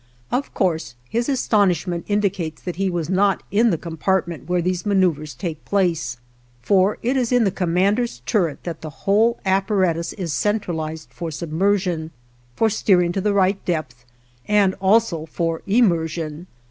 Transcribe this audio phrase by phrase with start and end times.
[0.31, 5.35] Of course his astonishment indicates that he was not in the compartment where these maneuvers
[5.35, 6.17] take place,
[6.59, 12.09] for it is in the commander's turret that the whole apparatus is centralized for submersion,
[12.55, 14.03] for steering to the right depth,
[14.47, 16.47] and also for emersion.